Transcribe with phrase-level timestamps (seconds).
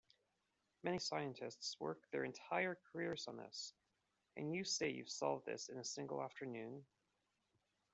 [0.81, 3.75] Many scientists work their entire careers on this,
[4.35, 6.83] and you say you have solved this in a single afternoon?